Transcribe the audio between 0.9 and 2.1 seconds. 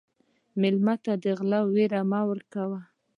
ته د غلا وېره